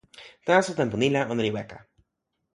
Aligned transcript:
taso 0.47 0.75
tenpo 0.79 0.95
ni 0.97 1.07
la 1.13 1.21
ona 1.31 1.43
li 1.45 1.51
weka. 1.57 1.77